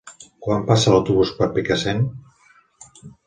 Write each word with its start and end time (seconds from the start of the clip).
Quan 0.45 0.63
passa 0.69 0.93
l'autobús 0.93 1.33
per 1.41 1.49
Picassent? 1.57 2.03